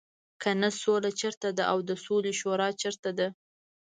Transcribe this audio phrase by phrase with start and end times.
[0.41, 3.27] کنه سوله چېرته ده او د سولې شورا چېرته ده.